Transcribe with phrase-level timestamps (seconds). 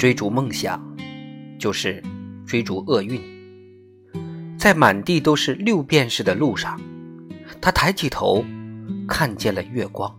[0.00, 0.82] 追逐梦想
[1.58, 2.02] 就是
[2.46, 3.20] 追逐厄运。
[4.58, 6.80] 在满地都是六便士的路上
[7.60, 8.42] 他抬起头
[9.06, 10.10] 看见了月光